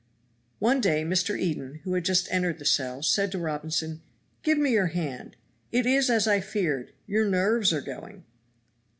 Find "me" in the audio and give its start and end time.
4.57-4.71